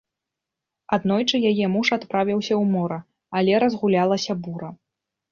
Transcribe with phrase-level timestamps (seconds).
[0.95, 2.97] Аднойчы яе муж адправіўся ў мора,
[3.41, 4.69] але разгулялася бура.